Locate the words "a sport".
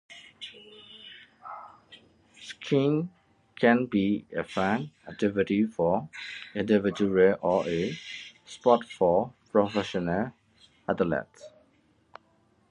7.67-8.83